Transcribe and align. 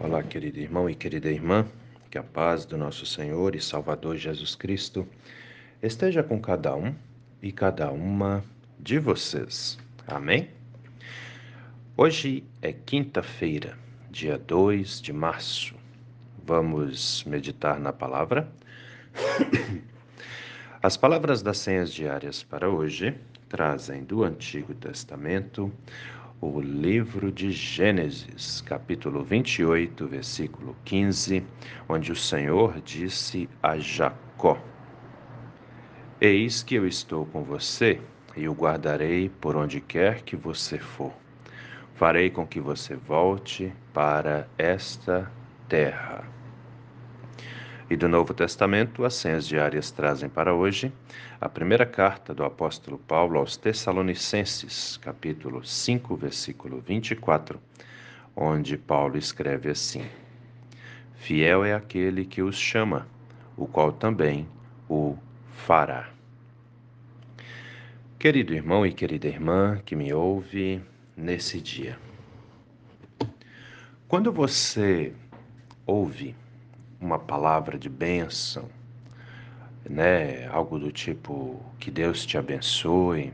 Olá, 0.00 0.22
querido 0.22 0.60
irmão 0.60 0.88
e 0.88 0.94
querida 0.94 1.28
irmã, 1.28 1.66
que 2.08 2.16
a 2.16 2.22
paz 2.22 2.64
do 2.64 2.78
nosso 2.78 3.04
Senhor 3.04 3.56
e 3.56 3.60
Salvador 3.60 4.16
Jesus 4.16 4.54
Cristo 4.54 5.04
esteja 5.82 6.22
com 6.22 6.40
cada 6.40 6.76
um 6.76 6.94
e 7.42 7.50
cada 7.50 7.90
uma 7.90 8.44
de 8.78 9.00
vocês. 9.00 9.76
Amém? 10.06 10.50
Hoje 11.96 12.44
é 12.62 12.72
quinta-feira, 12.72 13.76
dia 14.08 14.38
2 14.38 15.02
de 15.02 15.12
março. 15.12 15.74
Vamos 16.46 17.24
meditar 17.24 17.80
na 17.80 17.92
palavra? 17.92 18.48
As 20.80 20.96
palavras 20.96 21.42
das 21.42 21.58
senhas 21.58 21.92
diárias 21.92 22.44
para 22.44 22.70
hoje 22.70 23.16
trazem 23.48 24.04
do 24.04 24.22
Antigo 24.22 24.74
Testamento 24.74 25.72
o 26.40 26.60
livro 26.60 27.32
de 27.32 27.50
Gênesis, 27.50 28.60
capítulo 28.60 29.24
28, 29.24 30.06
versículo 30.06 30.76
15, 30.84 31.42
onde 31.88 32.12
o 32.12 32.16
Senhor 32.16 32.80
disse 32.80 33.48
a 33.60 33.76
Jacó: 33.76 34.56
Eis 36.20 36.62
que 36.62 36.76
eu 36.76 36.86
estou 36.86 37.26
com 37.26 37.42
você 37.42 38.00
e 38.36 38.48
o 38.48 38.52
guardarei 38.52 39.28
por 39.28 39.56
onde 39.56 39.80
quer 39.80 40.22
que 40.22 40.36
você 40.36 40.78
for. 40.78 41.12
Farei 41.96 42.30
com 42.30 42.46
que 42.46 42.60
você 42.60 42.94
volte 42.94 43.72
para 43.92 44.46
esta 44.56 45.30
terra. 45.68 46.37
E 47.90 47.96
do 47.96 48.06
Novo 48.06 48.34
Testamento, 48.34 49.02
as 49.02 49.14
senhas 49.14 49.48
diárias 49.48 49.90
trazem 49.90 50.28
para 50.28 50.52
hoje 50.52 50.92
a 51.40 51.48
primeira 51.48 51.86
carta 51.86 52.34
do 52.34 52.44
apóstolo 52.44 52.98
Paulo 52.98 53.38
aos 53.38 53.56
Tessalonicenses, 53.56 54.98
capítulo 54.98 55.64
5, 55.64 56.14
versículo 56.14 56.82
24, 56.86 57.58
onde 58.36 58.76
Paulo 58.76 59.16
escreve 59.16 59.70
assim: 59.70 60.04
Fiel 61.14 61.64
é 61.64 61.72
aquele 61.72 62.26
que 62.26 62.42
os 62.42 62.58
chama, 62.58 63.08
o 63.56 63.66
qual 63.66 63.90
também 63.90 64.46
o 64.86 65.16
fará. 65.54 66.10
Querido 68.18 68.52
irmão 68.52 68.84
e 68.84 68.92
querida 68.92 69.28
irmã 69.28 69.80
que 69.82 69.96
me 69.96 70.12
ouve 70.12 70.82
nesse 71.16 71.58
dia, 71.58 71.98
quando 74.06 74.30
você 74.30 75.14
ouve 75.86 76.36
uma 77.00 77.18
palavra 77.18 77.78
de 77.78 77.88
bênção, 77.88 78.68
né? 79.88 80.46
Algo 80.48 80.78
do 80.78 80.90
tipo 80.90 81.60
que 81.78 81.90
Deus 81.90 82.26
te 82.26 82.36
abençoe, 82.36 83.32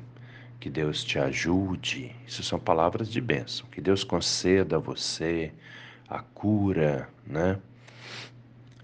que 0.60 0.70
Deus 0.70 1.04
te 1.04 1.18
ajude. 1.18 2.14
Isso 2.26 2.42
são 2.42 2.58
palavras 2.58 3.08
de 3.08 3.20
bênção. 3.20 3.66
Que 3.70 3.80
Deus 3.80 4.04
conceda 4.04 4.76
a 4.76 4.78
você 4.78 5.52
a 6.08 6.20
cura, 6.20 7.08
né? 7.26 7.58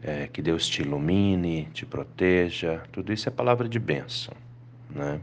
É, 0.03 0.28
que 0.28 0.41
Deus 0.41 0.67
te 0.67 0.83
ilumine, 0.83 1.69
te 1.72 1.84
proteja. 1.84 2.83
Tudo 2.91 3.12
isso 3.12 3.28
é 3.28 3.33
palavra 3.33 3.69
de 3.69 3.78
bênção, 3.78 4.34
né? 4.89 5.20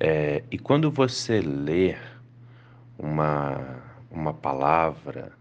É, 0.00 0.42
e 0.50 0.58
quando 0.58 0.90
você 0.90 1.40
ler 1.40 1.98
uma, 2.98 3.82
uma 4.10 4.32
palavra 4.32 5.32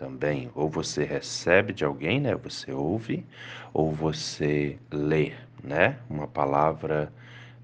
também. 0.00 0.50
Ou 0.54 0.70
você 0.70 1.04
recebe 1.04 1.74
de 1.74 1.84
alguém, 1.84 2.18
né? 2.18 2.34
Você 2.36 2.72
ouve, 2.72 3.26
ou 3.70 3.92
você 3.92 4.78
lê, 4.90 5.34
né? 5.62 5.98
Uma 6.08 6.26
palavra 6.26 7.12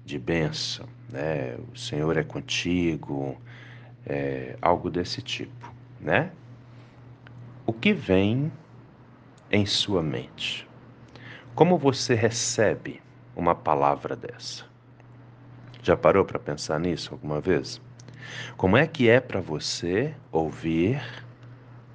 de 0.05 0.19
bênção, 0.19 0.85
né? 1.09 1.57
O 1.73 1.77
Senhor 1.77 2.15
é 2.15 2.23
contigo, 2.23 3.35
é, 4.05 4.55
algo 4.61 4.91
desse 4.91 5.19
tipo, 5.19 5.73
né? 5.99 6.31
O 7.65 7.73
que 7.73 7.91
vem 7.91 8.51
em 9.51 9.65
sua 9.65 10.03
mente? 10.03 10.67
Como 11.55 11.75
você 11.75 12.13
recebe 12.13 13.01
uma 13.35 13.55
palavra 13.55 14.15
dessa? 14.15 14.63
Já 15.81 15.97
parou 15.97 16.23
para 16.23 16.37
pensar 16.37 16.79
nisso 16.79 17.13
alguma 17.13 17.41
vez? 17.41 17.81
Como 18.55 18.77
é 18.77 18.85
que 18.85 19.09
é 19.09 19.19
para 19.19 19.41
você 19.41 20.13
ouvir 20.31 21.01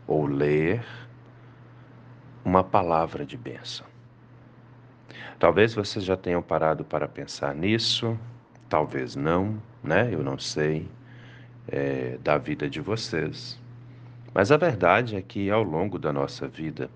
ou 0.06 0.26
ler 0.26 0.84
uma 2.44 2.62
palavra 2.64 3.24
de 3.24 3.36
bênção. 3.36 3.86
Talvez 5.38 5.74
vocês 5.74 6.04
já 6.04 6.16
tenham 6.16 6.42
parado 6.42 6.84
para 6.84 7.08
pensar 7.08 7.54
nisso, 7.54 8.18
talvez 8.68 9.16
não, 9.16 9.60
né? 9.82 10.08
Eu 10.12 10.22
não 10.22 10.38
sei 10.38 10.88
é, 11.68 12.16
da 12.22 12.38
vida 12.38 12.68
de 12.68 12.80
vocês. 12.80 13.60
Mas 14.34 14.50
a 14.50 14.56
verdade 14.56 15.16
é 15.16 15.22
que 15.22 15.50
ao 15.50 15.62
longo 15.62 15.98
da 15.98 16.12
nossa 16.12 16.48
vida, 16.48 16.88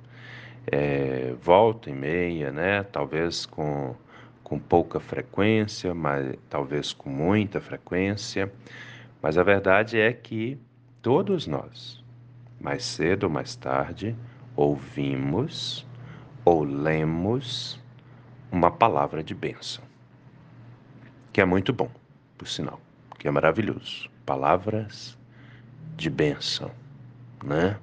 é, 0.67 1.35
volta 1.41 1.91
e 1.91 1.93
meia, 1.93 2.51
né? 2.51 2.83
Talvez 2.85 3.47
com, 3.47 3.95
com 4.43 4.59
pouca 4.59 4.99
frequência, 4.99 5.95
mas 5.95 6.35
talvez 6.49 6.93
com 6.93 7.11
muita 7.11 7.61
frequência. 7.61 8.53
Mas 9.21 9.37
a 9.37 9.43
verdade 9.43 9.99
é 9.99 10.13
que 10.13 10.59
todos 11.03 11.47
nós, 11.47 12.03
mais 12.61 12.85
cedo 12.85 13.25
ou 13.25 13.31
mais 13.31 13.55
tarde, 13.55 14.17
ouvimos 14.55 15.87
ou 16.45 16.65
lemos 16.65 17.81
uma 18.51 18.71
palavra 18.71 19.23
de 19.23 19.35
bênção, 19.35 19.85
que 21.33 21.41
é 21.41 21.45
muito 21.45 21.73
bom, 21.73 21.91
por 22.39 22.49
sinal, 22.49 22.81
que 23.19 23.29
é 23.29 23.31
maravilhoso. 23.31 24.09
Palavras 24.25 25.19
de 25.97 26.09
bênção, 26.11 26.71
né? 27.45 27.79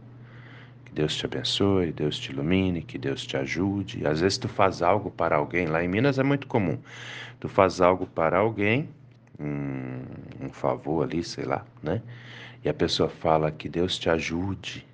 Que 0.86 0.94
Deus 0.94 1.16
te 1.16 1.26
abençoe, 1.26 1.92
Deus 1.92 2.18
te 2.18 2.32
ilumine, 2.32 2.82
que 2.82 2.98
Deus 2.98 3.26
te 3.26 3.38
ajude. 3.38 4.06
Às 4.06 4.22
vezes 4.22 4.38
tu 4.38 4.48
faz 4.48 4.82
algo 4.82 5.12
para 5.12 5.36
alguém, 5.36 5.68
lá 5.68 5.84
em 5.84 5.88
Minas 5.88 6.20
é 6.20 6.24
muito 6.24 6.48
comum. 6.48 6.78
Tu 7.40 7.48
faz 7.50 7.82
algo 7.82 8.06
para 8.08 8.38
alguém, 8.38 8.90
um, 9.40 10.02
um 10.46 10.50
favor 10.52 11.04
ali, 11.04 11.24
sei 11.24 11.46
lá, 11.46 11.66
né? 11.82 12.02
E 12.64 12.70
a 12.70 12.74
pessoa 12.74 13.10
fala 13.10 13.52
que 13.52 13.68
Deus 13.68 13.98
te 13.98 14.10
ajude, 14.10 14.88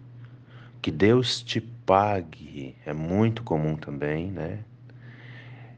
que 0.81 0.89
Deus 0.89 1.41
te 1.41 1.61
pague, 1.61 2.75
é 2.85 2.93
muito 2.93 3.43
comum 3.43 3.75
também, 3.75 4.31
né? 4.31 4.59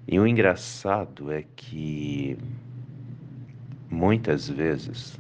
E 0.08 0.20
o 0.20 0.26
engraçado 0.26 1.32
é 1.32 1.44
que 1.56 2.38
muitas 3.90 4.48
vezes 4.48 5.20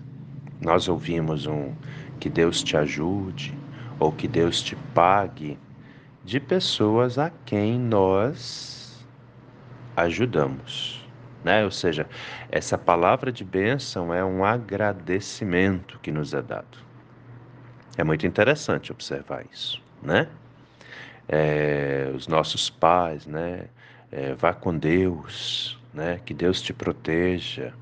nós 0.61 0.87
ouvimos 0.87 1.45
um 1.45 1.73
que 2.19 2.29
Deus 2.29 2.63
te 2.63 2.77
ajude 2.77 3.53
ou 3.99 4.11
que 4.11 4.27
Deus 4.27 4.61
te 4.61 4.75
pague 4.93 5.57
de 6.23 6.39
pessoas 6.39 7.17
a 7.17 7.31
quem 7.45 7.79
nós 7.79 9.05
ajudamos 9.95 11.00
né? 11.43 11.63
Ou 11.63 11.71
seja, 11.71 12.07
essa 12.49 12.77
palavra 12.77 13.31
de 13.31 13.43
bênção 13.43 14.13
é 14.13 14.23
um 14.23 14.43
agradecimento 14.43 15.99
que 15.99 16.11
nos 16.11 16.33
é 16.33 16.41
dado. 16.41 16.77
É 17.97 18.03
muito 18.03 18.25
interessante 18.25 18.91
observar 18.91 19.45
isso, 19.51 19.81
né? 20.01 20.27
É, 21.27 22.11
os 22.15 22.27
nossos 22.27 22.69
pais, 22.69 23.25
né? 23.25 23.65
É, 24.11 24.33
vá 24.33 24.53
com 24.53 24.77
Deus, 24.77 25.79
né? 25.93 26.19
Que 26.25 26.33
Deus 26.33 26.61
te 26.61 26.73
proteja, 26.73 27.73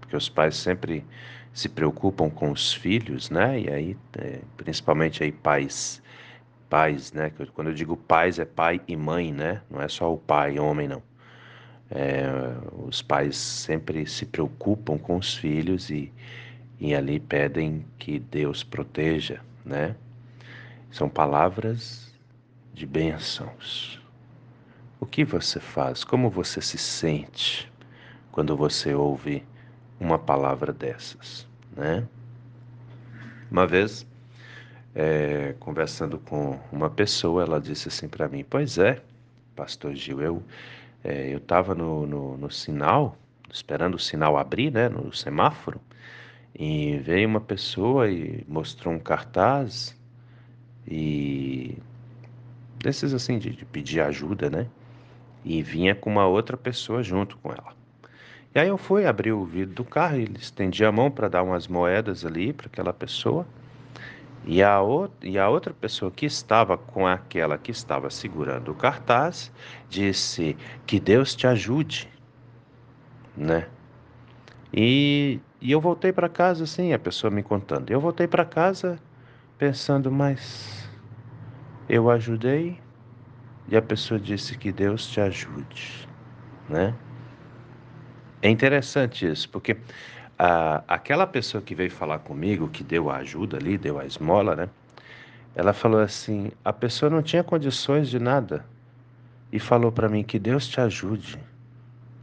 porque 0.00 0.16
os 0.16 0.28
pais 0.28 0.56
sempre 0.56 1.04
se 1.52 1.68
preocupam 1.68 2.30
com 2.30 2.50
os 2.50 2.72
filhos, 2.72 3.30
né? 3.30 3.60
E 3.60 3.70
aí, 3.70 3.96
é, 4.18 4.40
principalmente 4.56 5.22
aí 5.22 5.32
pais, 5.32 6.02
pais, 6.68 7.12
né? 7.12 7.30
Quando 7.54 7.68
eu 7.68 7.74
digo 7.74 7.96
pais 7.96 8.38
é 8.38 8.44
pai 8.44 8.80
e 8.86 8.96
mãe, 8.96 9.32
né? 9.32 9.62
Não 9.70 9.80
é 9.80 9.88
só 9.88 10.12
o 10.12 10.18
pai, 10.18 10.58
homem, 10.58 10.88
não. 10.88 11.02
É, 11.90 12.26
os 12.86 13.00
pais 13.00 13.36
sempre 13.36 14.06
se 14.06 14.26
preocupam 14.26 14.98
com 14.98 15.16
os 15.16 15.34
filhos 15.34 15.88
e, 15.90 16.12
e 16.78 16.94
ali 16.94 17.18
pedem 17.18 17.84
que 17.98 18.18
Deus 18.18 18.62
proteja, 18.62 19.40
né? 19.64 19.96
São 20.90 21.08
palavras 21.08 22.12
de 22.74 22.86
bênçãos. 22.86 24.00
O 25.00 25.06
que 25.06 25.24
você 25.24 25.60
faz? 25.60 26.04
Como 26.04 26.28
você 26.28 26.60
se 26.60 26.76
sente 26.76 27.70
quando 28.30 28.56
você 28.56 28.94
ouve 28.94 29.44
uma 29.98 30.18
palavra 30.18 30.72
dessas, 30.72 31.46
né? 31.76 32.06
Uma 33.50 33.66
vez, 33.66 34.06
é, 34.94 35.54
conversando 35.58 36.18
com 36.18 36.58
uma 36.70 36.90
pessoa, 36.90 37.42
ela 37.42 37.60
disse 37.60 37.88
assim 37.88 38.06
para 38.08 38.28
mim: 38.28 38.44
Pois 38.48 38.78
é, 38.78 39.02
Pastor 39.56 39.94
Gil, 39.94 40.20
eu 40.20 40.42
é, 41.04 41.32
eu 41.32 41.38
estava 41.38 41.74
no, 41.74 42.06
no, 42.06 42.36
no, 42.36 42.50
sinal, 42.50 43.16
esperando 43.52 43.94
o 43.94 43.98
sinal 43.98 44.36
abrir, 44.36 44.72
né, 44.72 44.88
no 44.88 45.12
semáforo, 45.12 45.80
e 46.54 46.98
veio 46.98 47.28
uma 47.28 47.40
pessoa 47.40 48.10
e 48.10 48.44
mostrou 48.48 48.92
um 48.92 48.98
cartaz 48.98 49.96
e 50.86 51.76
desses 52.78 53.12
assim 53.12 53.38
de, 53.38 53.50
de 53.50 53.64
pedir 53.64 54.00
ajuda, 54.00 54.48
né? 54.48 54.66
E 55.44 55.62
vinha 55.62 55.94
com 55.94 56.10
uma 56.10 56.26
outra 56.26 56.56
pessoa 56.56 57.02
junto 57.02 57.36
com 57.38 57.50
ela. 57.50 57.76
E 58.54 58.58
aí 58.58 58.68
eu 58.68 58.78
fui 58.78 59.06
abrir 59.06 59.32
o 59.32 59.44
vidro 59.44 59.74
do 59.74 59.84
carro, 59.84 60.16
e 60.16 60.22
ele 60.22 60.38
estendia 60.38 60.88
a 60.88 60.92
mão 60.92 61.10
para 61.10 61.28
dar 61.28 61.42
umas 61.42 61.68
moedas 61.68 62.24
ali 62.24 62.52
para 62.52 62.66
aquela 62.66 62.92
pessoa. 62.92 63.46
E 64.50 64.62
a, 64.62 64.78
e 65.22 65.38
a 65.38 65.46
outra 65.50 65.74
pessoa 65.74 66.10
que 66.10 66.24
estava 66.24 66.78
com 66.78 67.06
aquela 67.06 67.58
que 67.58 67.70
estava 67.70 68.08
segurando 68.08 68.72
o 68.72 68.74
cartaz 68.74 69.52
disse: 69.90 70.56
Que 70.86 70.98
Deus 70.98 71.34
te 71.34 71.46
ajude, 71.46 72.08
né? 73.36 73.68
E, 74.72 75.38
e 75.60 75.70
eu 75.70 75.82
voltei 75.82 76.14
para 76.14 76.30
casa 76.30 76.64
assim, 76.64 76.94
a 76.94 76.98
pessoa 76.98 77.30
me 77.30 77.42
contando. 77.42 77.90
Eu 77.90 78.00
voltei 78.00 78.26
para 78.26 78.42
casa 78.42 78.98
pensando, 79.58 80.10
mas 80.10 80.88
eu 81.86 82.10
ajudei 82.10 82.78
e 83.68 83.76
a 83.76 83.82
pessoa 83.82 84.18
disse 84.18 84.56
que 84.56 84.72
Deus 84.72 85.06
te 85.06 85.20
ajude, 85.20 86.08
né? 86.70 86.94
É 88.40 88.48
interessante 88.48 89.30
isso, 89.30 89.46
porque 89.50 89.76
a, 90.38 90.84
aquela 90.86 91.26
pessoa 91.26 91.60
que 91.60 91.74
veio 91.74 91.90
falar 91.90 92.20
comigo, 92.20 92.68
que 92.68 92.84
deu 92.84 93.10
a 93.10 93.16
ajuda 93.16 93.56
ali, 93.56 93.76
deu 93.76 93.98
a 93.98 94.06
esmola, 94.06 94.54
né? 94.54 94.68
Ela 95.54 95.72
falou 95.72 96.00
assim: 96.00 96.52
a 96.64 96.72
pessoa 96.72 97.10
não 97.10 97.22
tinha 97.22 97.42
condições 97.42 98.08
de 98.08 98.20
nada 98.20 98.64
e 99.52 99.58
falou 99.58 99.90
para 99.90 100.08
mim 100.08 100.22
que 100.22 100.38
Deus 100.38 100.68
te 100.68 100.80
ajude. 100.80 101.38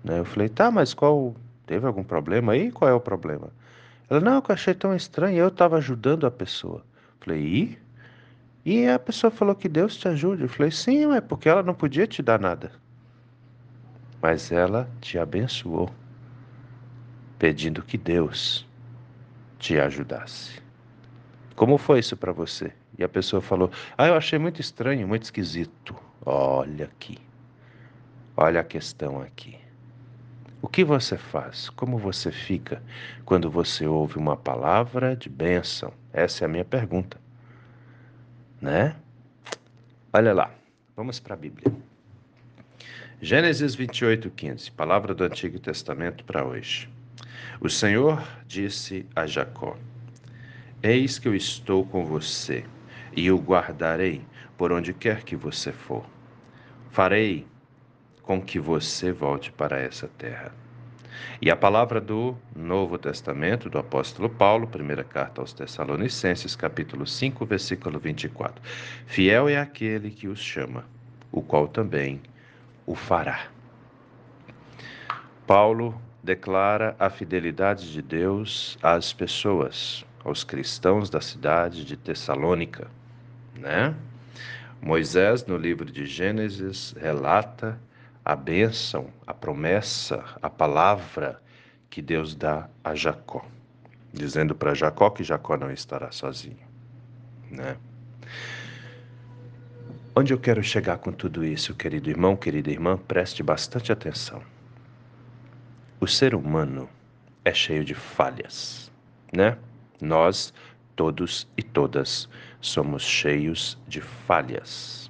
Né? 0.03 0.19
Eu 0.19 0.25
falei: 0.25 0.47
tá, 0.47 0.71
mas 0.71 0.93
qual. 0.93 1.35
Teve 1.67 1.87
algum 1.87 2.03
problema 2.03 2.53
aí? 2.53 2.71
Qual 2.71 2.89
é 2.89 2.93
o 2.93 2.99
problema? 2.99 3.49
Ela: 4.09 4.21
não, 4.21 4.35
eu 4.35 4.43
achei 4.47 4.73
tão 4.73 4.95
estranho, 4.95 5.37
eu 5.37 5.49
estava 5.49 5.77
ajudando 5.77 6.25
a 6.25 6.31
pessoa. 6.31 6.77
Eu 6.77 7.25
falei: 7.25 7.41
e? 7.41 7.85
E 8.63 8.87
a 8.87 8.97
pessoa 8.97 9.29
falou 9.29 9.53
que 9.53 9.67
Deus 9.67 9.97
te 9.97 10.07
ajude. 10.07 10.43
Eu 10.43 10.49
falei: 10.49 10.71
sim, 10.71 11.13
é 11.13 11.19
porque 11.19 11.49
ela 11.49 11.61
não 11.61 11.73
podia 11.73 12.07
te 12.07 12.23
dar 12.23 12.39
nada. 12.39 12.71
Mas 14.21 14.51
ela 14.51 14.87
te 15.01 15.19
abençoou 15.19 15.89
pedindo 17.37 17.81
que 17.81 17.97
Deus 17.97 18.65
te 19.59 19.79
ajudasse. 19.79 20.61
Como 21.55 21.77
foi 21.77 21.99
isso 21.99 22.17
para 22.17 22.31
você? 22.31 22.71
E 22.97 23.03
a 23.03 23.09
pessoa 23.09 23.41
falou: 23.41 23.71
Ah, 23.97 24.07
eu 24.07 24.15
achei 24.15 24.37
muito 24.37 24.61
estranho, 24.61 25.07
muito 25.07 25.23
esquisito. 25.23 25.95
Olha 26.25 26.85
aqui. 26.85 27.17
Olha 28.35 28.61
a 28.61 28.63
questão 28.63 29.21
aqui. 29.21 29.57
O 30.61 30.67
que 30.67 30.83
você 30.83 31.17
faz? 31.17 31.69
Como 31.69 31.97
você 31.97 32.31
fica 32.31 32.81
quando 33.23 33.49
você 33.49 33.85
ouve 33.85 34.17
uma 34.17 34.35
palavra 34.35 35.15
de 35.15 35.29
bênção? 35.29 35.93
Essa 36.11 36.43
é 36.43 36.45
a 36.45 36.49
minha 36.49 36.65
pergunta. 36.65 37.19
Né? 38.59 38.95
Olha 40.11 40.33
lá. 40.33 40.51
Vamos 40.95 41.19
para 41.19 41.33
a 41.33 41.37
Bíblia. 41.37 41.71
Gênesis 43.21 43.75
28, 43.75 44.29
15. 44.29 44.71
Palavra 44.71 45.13
do 45.13 45.23
Antigo 45.23 45.59
Testamento 45.59 46.23
para 46.23 46.45
hoje. 46.45 46.89
O 47.59 47.69
Senhor 47.69 48.21
disse 48.45 49.05
a 49.15 49.25
Jacó: 49.25 49.77
Eis 50.83 51.17
que 51.17 51.27
eu 51.27 51.35
estou 51.35 51.85
com 51.85 52.05
você 52.05 52.65
e 53.15 53.31
o 53.31 53.37
guardarei 53.37 54.21
por 54.57 54.71
onde 54.71 54.93
quer 54.93 55.23
que 55.23 55.35
você 55.35 55.71
for. 55.71 56.05
Farei 56.91 57.47
com 58.21 58.41
que 58.41 58.59
você 58.59 59.11
volte 59.11 59.51
para 59.51 59.79
essa 59.79 60.07
terra. 60.17 60.51
E 61.41 61.49
a 61.49 61.55
palavra 61.55 62.01
do 62.01 62.35
Novo 62.53 62.97
Testamento, 62.97 63.69
do 63.69 63.77
apóstolo 63.77 64.29
Paulo, 64.29 64.67
primeira 64.67 65.03
carta 65.03 65.41
aos 65.41 65.53
Tessalonicenses, 65.53 66.55
capítulo 66.55 67.07
5, 67.07 67.45
versículo 67.45 67.99
24. 67.99 68.61
Fiel 69.05 69.47
é 69.47 69.57
aquele 69.57 70.11
que 70.11 70.27
os 70.27 70.39
chama, 70.39 70.85
o 71.31 71.41
qual 71.41 71.67
também 71.67 72.21
o 72.85 72.95
fará. 72.95 73.47
Paulo 75.47 76.01
declara 76.25 76.95
a 76.97 77.07
fidelidade 77.07 77.91
de 77.91 78.01
Deus 78.01 78.79
às 78.81 79.13
pessoas, 79.13 80.03
aos 80.23 80.43
cristãos 80.43 81.07
da 81.07 81.21
cidade 81.21 81.85
de 81.85 81.95
Tessalônica, 81.95 82.87
né? 83.55 83.93
Moisés, 84.81 85.45
no 85.45 85.55
livro 85.55 85.85
de 85.85 86.05
Gênesis, 86.05 86.95
relata 86.99 87.79
a 88.23 88.35
bênção, 88.35 89.07
a 89.25 89.33
promessa, 89.35 90.23
a 90.41 90.49
palavra 90.49 91.39
que 91.91 92.01
Deus 92.01 92.35
dá 92.35 92.67
a 92.83 92.95
Jacó, 92.95 93.45
dizendo 94.11 94.55
para 94.55 94.73
Jacó 94.73 95.11
que 95.11 95.23
Jacó 95.23 95.55
não 95.55 95.71
estará 95.71 96.11
sozinho, 96.11 96.67
né? 97.51 97.77
Onde 100.15 100.33
eu 100.33 100.39
quero 100.39 100.63
chegar 100.63 100.97
com 100.97 101.11
tudo 101.11 101.45
isso, 101.45 101.75
querido 101.75 102.09
irmão, 102.09 102.35
querida 102.35 102.71
irmã, 102.71 102.97
preste 102.97 103.43
bastante 103.43 103.91
atenção. 103.91 104.54
O 105.99 106.07
ser 106.07 106.35
humano 106.35 106.89
é 107.43 107.53
cheio 107.53 107.85
de 107.85 107.93
falhas, 107.93 108.91
né? 109.31 109.57
Nós, 110.01 110.53
todos 110.95 111.47
e 111.55 111.63
todas, 111.63 112.27
somos 112.59 113.01
cheios 113.01 113.77
de 113.87 114.01
falhas. 114.01 115.09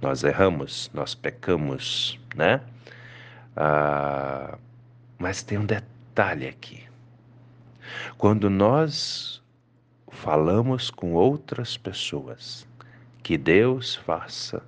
Nós 0.00 0.24
erramos, 0.24 0.90
nós 0.94 1.14
pecamos, 1.14 2.18
né? 2.34 2.62
Ah, 3.54 4.56
mas 5.18 5.42
tem 5.42 5.58
um 5.58 5.66
detalhe 5.66 6.48
aqui. 6.48 6.84
Quando 8.16 8.48
nós 8.48 9.42
falamos 10.08 10.90
com 10.90 11.12
outras 11.12 11.76
pessoas 11.76 12.66
que 13.22 13.36
Deus 13.36 13.94
faça 13.96 14.62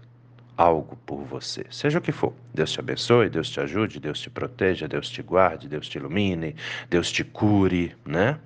algo 0.59 0.97
por 1.07 1.23
você, 1.23 1.65
seja 1.71 2.01
o 2.01 2.03
que 2.03 2.11
for. 2.11 2.35
Deus 2.53 2.73
te 2.73 2.81
abençoe, 2.81 3.31
Deus 3.31 3.49
te 3.49 3.61
ajude, 3.61 4.01
Deus 4.01 4.19
te 4.19 4.29
proteja, 4.29 4.89
Deus 4.89 5.09
te 5.09 5.23
guarde, 5.23 5.69
Deus 5.69 5.89
te 5.89 5.99
ilumine, 5.99 6.57
Deus 6.91 7.13
te 7.13 7.23
cure, 7.23 7.97
né? 8.05 8.41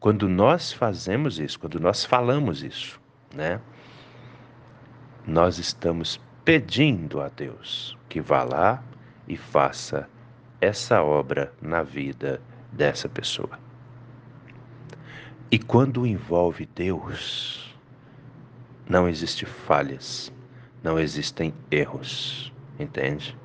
Quando 0.00 0.28
nós 0.28 0.72
fazemos 0.72 1.38
isso, 1.38 1.60
quando 1.60 1.78
nós 1.78 2.04
falamos 2.04 2.64
isso, 2.64 3.00
né? 3.32 3.60
Nós 5.24 5.58
estamos 5.58 6.20
pedindo 6.44 7.20
a 7.20 7.28
Deus 7.28 7.96
que 8.08 8.20
vá 8.20 8.42
lá 8.42 8.82
e 9.28 9.36
faça 9.36 10.08
essa 10.60 11.00
obra 11.00 11.52
na 11.62 11.84
vida 11.84 12.42
dessa 12.72 13.08
pessoa. 13.08 13.56
E 15.48 15.60
quando 15.60 16.04
envolve 16.04 16.66
Deus, 16.74 17.72
não 18.88 19.08
existe 19.08 19.46
falhas, 19.46 20.32
não 20.82 20.98
existem 20.98 21.52
erros, 21.70 22.52
entende? 22.78 23.36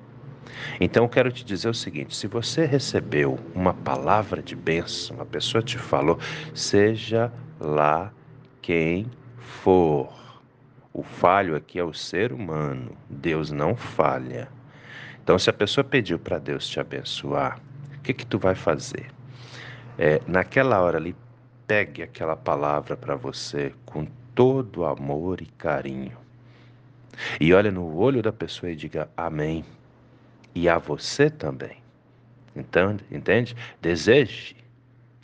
Então 0.79 1.03
eu 1.03 1.09
quero 1.09 1.31
te 1.31 1.43
dizer 1.43 1.69
o 1.69 1.73
seguinte: 1.73 2.15
se 2.15 2.27
você 2.27 2.65
recebeu 2.65 3.39
uma 3.53 3.73
palavra 3.73 4.41
de 4.41 4.55
bênção, 4.55 5.19
a 5.19 5.25
pessoa 5.25 5.61
te 5.61 5.77
falou, 5.77 6.19
seja 6.53 7.31
lá 7.59 8.11
quem 8.61 9.09
for. 9.37 10.13
O 10.93 11.03
falho 11.03 11.55
aqui 11.55 11.77
é 11.77 11.83
o 11.83 11.93
ser 11.93 12.31
humano. 12.31 12.95
Deus 13.10 13.51
não 13.51 13.75
falha. 13.75 14.48
Então, 15.21 15.38
se 15.38 15.50
a 15.50 15.53
pessoa 15.53 15.83
pediu 15.83 16.17
para 16.17 16.39
Deus 16.39 16.67
te 16.67 16.79
abençoar, 16.79 17.60
o 17.98 18.01
que 18.01 18.13
que 18.13 18.25
tu 18.25 18.39
vai 18.39 18.55
fazer? 18.55 19.07
É, 19.98 20.21
naquela 20.25 20.79
hora 20.81 20.98
ali, 20.98 21.15
pegue 21.67 22.03
aquela 22.03 22.36
palavra 22.36 22.95
para 22.95 23.15
você 23.15 23.74
com 23.86 24.05
todo 24.33 24.86
amor 24.86 25.41
e 25.41 25.48
carinho. 25.48 26.25
E 27.39 27.53
olha 27.53 27.72
no 27.72 27.95
olho 27.95 28.22
da 28.22 28.31
pessoa 28.31 28.72
e 28.72 28.75
diga 28.75 29.10
amém. 29.15 29.63
E 30.53 30.69
a 30.69 30.77
você 30.77 31.29
também. 31.29 31.77
Então, 32.55 32.98
entende? 33.12 33.55
Deseje 33.81 34.55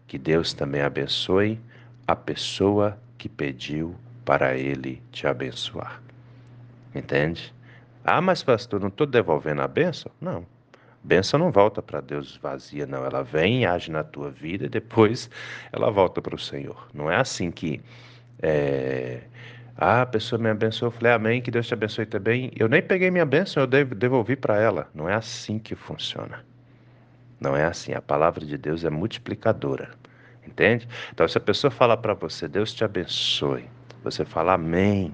que 0.07 0.17
Deus 0.17 0.53
também 0.53 0.81
abençoe 0.81 1.59
a 2.05 2.15
pessoa 2.15 2.97
que 3.17 3.29
pediu 3.29 3.95
para 4.25 4.57
ele 4.57 5.01
te 5.11 5.25
abençoar. 5.25 6.01
Entende? 6.93 7.53
Ah, 8.03 8.19
mas 8.19 8.43
pastor, 8.43 8.79
não 8.79 8.89
estou 8.89 9.07
devolvendo 9.07 9.61
a 9.61 9.67
benção? 9.67 10.11
Não. 10.19 10.45
Benção 11.03 11.39
não 11.39 11.51
volta 11.51 11.81
para 11.81 12.01
Deus 12.01 12.35
vazia, 12.37 12.85
não. 12.85 13.05
Ela 13.05 13.23
vem 13.23 13.61
e 13.61 13.65
age 13.65 13.89
na 13.89 14.03
tua 14.03 14.29
vida 14.29 14.65
e 14.65 14.69
depois 14.69 15.29
ela 15.71 15.89
volta 15.89 16.21
para 16.21 16.35
o 16.35 16.39
Senhor. 16.39 16.87
Não 16.93 17.09
é 17.09 17.15
assim 17.15 17.49
que 17.49 17.81
é, 18.41 19.21
ah, 19.77 20.01
a 20.01 20.05
pessoa 20.05 20.39
me 20.39 20.49
abençoou, 20.49 20.91
eu 20.91 20.91
falei 20.91 21.13
amém, 21.13 21.41
que 21.41 21.49
Deus 21.49 21.67
te 21.67 21.73
abençoe 21.73 22.05
também. 22.05 22.51
Eu 22.55 22.67
nem 22.67 22.81
peguei 22.81 23.09
minha 23.09 23.25
bênção, 23.25 23.63
eu 23.63 23.67
devolvi 23.67 24.35
para 24.35 24.59
ela. 24.59 24.89
Não 24.93 25.09
é 25.09 25.15
assim 25.15 25.57
que 25.57 25.75
funciona. 25.75 26.43
Não 27.39 27.55
é 27.55 27.65
assim. 27.65 27.93
A 27.93 28.01
palavra 28.01 28.45
de 28.45 28.57
Deus 28.57 28.83
é 28.83 28.89
multiplicadora. 28.89 29.91
Entende? 30.45 30.87
Então, 31.13 31.27
se 31.27 31.37
a 31.37 31.41
pessoa 31.41 31.71
falar 31.71 31.97
para 31.97 32.13
você, 32.13 32.47
Deus 32.47 32.73
te 32.73 32.83
abençoe, 32.83 33.65
você 34.03 34.25
fala 34.25 34.53
amém 34.53 35.13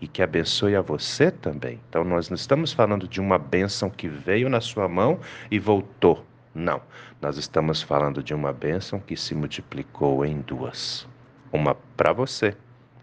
e 0.00 0.08
que 0.08 0.22
abençoe 0.22 0.74
a 0.74 0.80
você 0.80 1.30
também. 1.30 1.80
Então, 1.88 2.02
nós 2.02 2.30
não 2.30 2.34
estamos 2.34 2.72
falando 2.72 3.06
de 3.06 3.20
uma 3.20 3.38
bênção 3.38 3.90
que 3.90 4.08
veio 4.08 4.48
na 4.48 4.60
sua 4.60 4.88
mão 4.88 5.20
e 5.50 5.58
voltou. 5.58 6.24
Não. 6.54 6.80
Nós 7.20 7.36
estamos 7.36 7.82
falando 7.82 8.22
de 8.22 8.32
uma 8.32 8.52
bênção 8.52 8.98
que 8.98 9.16
se 9.16 9.34
multiplicou 9.34 10.24
em 10.24 10.40
duas: 10.40 11.06
uma 11.52 11.74
para 11.96 12.12
você 12.12 12.56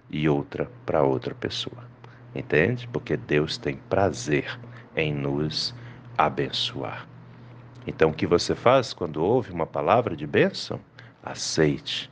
e 0.09 0.27
outra 0.29 0.69
para 0.85 1.03
outra 1.03 1.33
pessoa. 1.35 1.85
Entende? 2.35 2.87
Porque 2.87 3.17
Deus 3.17 3.57
tem 3.57 3.77
prazer 3.89 4.59
em 4.95 5.13
nos 5.13 5.73
abençoar. 6.17 7.07
Então, 7.85 8.09
o 8.09 8.13
que 8.13 8.27
você 8.27 8.53
faz 8.53 8.93
quando 8.93 9.23
ouve 9.23 9.51
uma 9.51 9.65
palavra 9.65 10.15
de 10.15 10.27
bênção? 10.27 10.79
Aceite. 11.23 12.11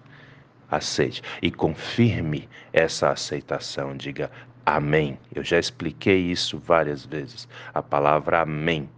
aceite 0.70 1.22
e 1.42 1.52
confirme 1.52 2.50
essa 2.74 3.12
aceitação. 3.12 3.96
Diga 3.96 4.32
amém. 4.66 5.20
Eu 5.34 5.44
já 5.44 5.60
expliquei 5.60 6.20
isso 6.32 6.58
várias 6.58 7.06
vezes. 7.06 7.48
A 7.74 7.82
palavra 7.82 8.42
amém 8.42 8.90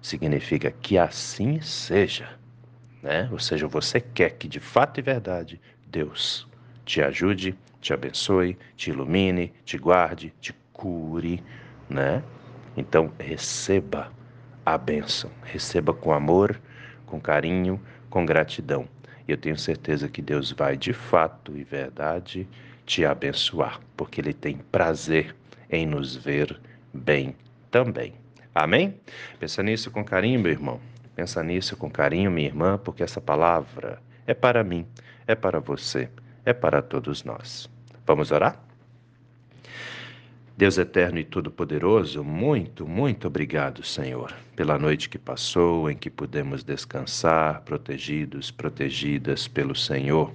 significa 0.00 0.70
que 0.70 0.98
assim 0.98 1.60
seja. 1.60 2.28
Né? 3.02 3.28
Ou 3.32 3.38
seja, 3.38 3.66
você 3.66 4.00
quer 4.00 4.30
que 4.30 4.46
de 4.46 4.60
fato 4.60 4.98
e 4.98 5.02
verdade 5.02 5.60
Deus 5.86 6.46
te 6.84 7.02
ajude, 7.02 7.56
te 7.84 7.92
abençoe, 7.92 8.56
te 8.76 8.88
ilumine, 8.88 9.52
te 9.62 9.76
guarde, 9.76 10.32
te 10.40 10.54
cure, 10.72 11.44
né? 11.88 12.22
Então 12.74 13.12
receba 13.18 14.10
a 14.64 14.78
bênção, 14.78 15.30
receba 15.44 15.92
com 15.92 16.10
amor, 16.10 16.58
com 17.04 17.20
carinho, 17.20 17.78
com 18.08 18.24
gratidão. 18.24 18.88
E 19.28 19.32
eu 19.32 19.36
tenho 19.36 19.58
certeza 19.58 20.08
que 20.08 20.22
Deus 20.22 20.50
vai 20.50 20.78
de 20.78 20.94
fato 20.94 21.54
e 21.54 21.62
verdade 21.62 22.48
te 22.86 23.04
abençoar, 23.04 23.78
porque 23.94 24.18
Ele 24.18 24.32
tem 24.32 24.56
prazer 24.72 25.36
em 25.68 25.84
nos 25.84 26.16
ver 26.16 26.58
bem 26.92 27.36
também. 27.70 28.14
Amém? 28.54 28.98
Pensa 29.38 29.62
nisso 29.62 29.90
com 29.90 30.02
carinho, 30.02 30.40
meu 30.40 30.52
irmão. 30.52 30.80
Pensa 31.14 31.42
nisso 31.42 31.76
com 31.76 31.90
carinho, 31.90 32.30
minha 32.30 32.48
irmã, 32.48 32.78
porque 32.78 33.02
essa 33.02 33.20
palavra 33.20 34.00
é 34.26 34.32
para 34.32 34.64
mim, 34.64 34.86
é 35.26 35.34
para 35.34 35.60
você, 35.60 36.08
é 36.46 36.54
para 36.54 36.80
todos 36.80 37.24
nós. 37.24 37.73
Vamos 38.06 38.30
orar? 38.30 38.62
Deus 40.56 40.78
eterno 40.78 41.18
e 41.18 41.24
todo-poderoso, 41.24 42.22
muito, 42.22 42.86
muito 42.86 43.26
obrigado, 43.26 43.82
Senhor, 43.82 44.32
pela 44.54 44.78
noite 44.78 45.08
que 45.08 45.18
passou, 45.18 45.90
em 45.90 45.96
que 45.96 46.08
pudemos 46.08 46.62
descansar, 46.62 47.62
protegidos, 47.62 48.50
protegidas 48.52 49.48
pelo 49.48 49.74
Senhor. 49.74 50.32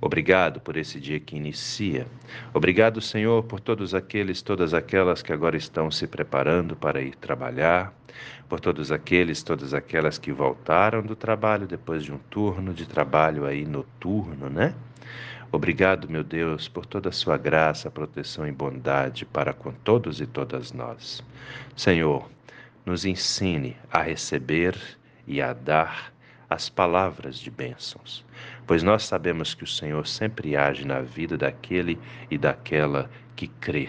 Obrigado 0.00 0.60
por 0.60 0.76
esse 0.76 1.00
dia 1.00 1.18
que 1.18 1.36
inicia. 1.36 2.06
Obrigado, 2.52 3.00
Senhor, 3.00 3.42
por 3.44 3.58
todos 3.58 3.94
aqueles, 3.94 4.42
todas 4.42 4.74
aquelas 4.74 5.22
que 5.22 5.32
agora 5.32 5.56
estão 5.56 5.90
se 5.90 6.06
preparando 6.06 6.76
para 6.76 7.00
ir 7.00 7.14
trabalhar, 7.16 7.92
por 8.48 8.60
todos 8.60 8.92
aqueles, 8.92 9.42
todas 9.42 9.72
aquelas 9.72 10.18
que 10.18 10.30
voltaram 10.30 11.00
do 11.00 11.16
trabalho 11.16 11.66
depois 11.66 12.04
de 12.04 12.12
um 12.12 12.18
turno 12.18 12.74
de 12.74 12.86
trabalho 12.86 13.46
aí 13.46 13.64
noturno, 13.64 14.50
né? 14.50 14.74
Obrigado, 15.50 16.10
meu 16.10 16.22
Deus, 16.22 16.68
por 16.68 16.84
toda 16.84 17.08
a 17.08 17.12
sua 17.12 17.38
graça, 17.38 17.90
proteção 17.90 18.46
e 18.46 18.52
bondade 18.52 19.24
para 19.24 19.54
com 19.54 19.72
todos 19.72 20.20
e 20.20 20.26
todas 20.26 20.72
nós. 20.72 21.24
Senhor, 21.74 22.28
nos 22.84 23.06
ensine 23.06 23.74
a 23.90 24.02
receber 24.02 24.76
e 25.26 25.40
a 25.40 25.54
dar 25.54 26.12
as 26.50 26.68
palavras 26.68 27.38
de 27.38 27.50
bênçãos, 27.50 28.24
pois 28.66 28.82
nós 28.82 29.04
sabemos 29.04 29.54
que 29.54 29.64
o 29.64 29.66
Senhor 29.66 30.06
sempre 30.06 30.54
age 30.54 30.86
na 30.86 31.00
vida 31.00 31.36
daquele 31.36 31.98
e 32.30 32.36
daquela 32.36 33.10
que 33.34 33.48
crê 33.48 33.88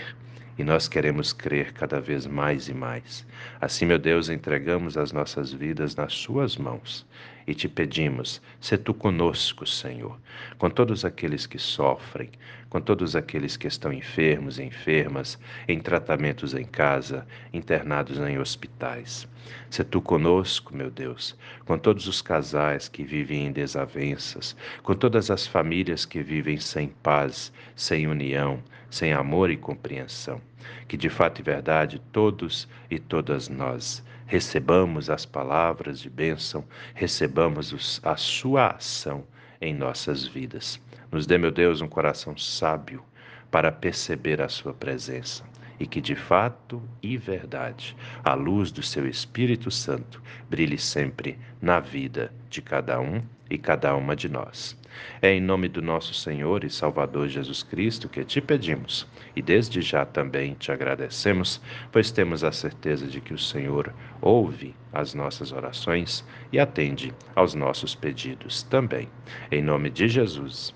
e 0.59 0.63
nós 0.63 0.89
queremos 0.89 1.31
crer 1.31 1.71
cada 1.71 2.01
vez 2.01 2.27
mais 2.27 2.67
e 2.67 2.73
mais. 2.73 3.25
Assim, 3.61 3.85
meu 3.85 3.97
Deus, 3.97 4.27
entregamos 4.27 4.97
as 4.97 5.13
nossas 5.13 5.53
vidas 5.53 5.95
nas 5.95 6.13
Suas 6.13 6.57
mãos 6.57 7.07
e 7.49 7.55
te 7.55 7.67
pedimos, 7.67 8.39
se 8.61 8.77
tu 8.77 8.93
conosco, 8.93 9.65
Senhor, 9.65 10.19
com 10.59 10.69
todos 10.69 11.03
aqueles 11.03 11.47
que 11.47 11.57
sofrem, 11.57 12.29
com 12.69 12.79
todos 12.79 13.15
aqueles 13.15 13.57
que 13.57 13.65
estão 13.65 13.91
enfermos 13.91 14.59
e 14.59 14.63
enfermas, 14.63 15.39
em 15.67 15.79
tratamentos 15.79 16.53
em 16.53 16.63
casa, 16.63 17.25
internados 17.51 18.19
em 18.19 18.37
hospitais. 18.37 19.27
Se 19.67 19.83
tu 19.83 19.99
conosco, 19.99 20.75
meu 20.75 20.91
Deus, 20.91 21.35
com 21.65 21.75
todos 21.75 22.07
os 22.07 22.21
casais 22.21 22.87
que 22.87 23.03
vivem 23.03 23.47
em 23.47 23.51
desavenças, 23.51 24.55
com 24.83 24.93
todas 24.93 25.31
as 25.31 25.47
famílias 25.47 26.05
que 26.05 26.21
vivem 26.21 26.57
sem 26.57 26.89
paz, 27.01 27.51
sem 27.75 28.05
união, 28.05 28.61
sem 28.91 29.11
amor 29.11 29.49
e 29.49 29.57
compreensão. 29.57 30.39
Que 30.87 30.95
de 30.95 31.09
fato 31.09 31.39
e 31.39 31.43
verdade 31.43 31.99
todos 32.11 32.69
e 32.91 32.99
todas 32.99 33.49
nós 33.49 34.03
recebamos 34.29 35.09
as 35.09 35.25
palavras 35.25 35.99
de 35.99 36.07
bênção, 36.07 36.63
recebamos 36.93 37.99
a 38.03 38.15
sua 38.15 38.67
ação 38.67 39.25
em 39.59 39.73
nossas 39.73 40.25
vidas. 40.25 40.79
Nos 41.11 41.25
dê, 41.25 41.35
meu 41.35 41.51
Deus, 41.51 41.81
um 41.81 41.87
coração 41.87 42.37
sábio 42.37 43.03
para 43.49 43.71
perceber 43.71 44.39
a 44.39 44.47
sua 44.47 44.71
presença 44.71 45.43
e 45.79 45.87
que 45.87 46.01
de 46.01 46.15
fato 46.15 46.81
e 47.01 47.17
verdade 47.17 47.95
a 48.23 48.33
luz 48.33 48.71
do 48.71 48.83
seu 48.83 49.07
Espírito 49.07 49.71
Santo 49.71 50.21
brilhe 50.49 50.77
sempre 50.77 51.37
na 51.61 51.79
vida 51.79 52.31
de 52.49 52.61
cada 52.61 52.99
um 52.99 53.21
e 53.49 53.57
cada 53.57 53.95
uma 53.95 54.15
de 54.15 54.29
nós. 54.29 54.77
É 55.21 55.31
em 55.31 55.41
nome 55.41 55.67
do 55.67 55.81
nosso 55.81 56.13
Senhor 56.13 56.63
e 56.63 56.69
Salvador 56.69 57.27
Jesus 57.27 57.63
Cristo 57.63 58.09
que 58.09 58.23
te 58.23 58.41
pedimos 58.41 59.07
e 59.35 59.41
desde 59.41 59.81
já 59.81 60.05
também 60.05 60.53
te 60.55 60.71
agradecemos, 60.71 61.61
pois 61.91 62.11
temos 62.11 62.43
a 62.43 62.51
certeza 62.51 63.07
de 63.07 63.21
que 63.21 63.33
o 63.33 63.39
Senhor 63.39 63.93
ouve 64.21 64.75
as 64.91 65.13
nossas 65.13 65.51
orações 65.51 66.25
e 66.51 66.59
atende 66.59 67.13
aos 67.35 67.53
nossos 67.53 67.95
pedidos 67.95 68.63
também. 68.63 69.07
Em 69.51 69.61
nome 69.61 69.89
de 69.89 70.07
Jesus. 70.07 70.75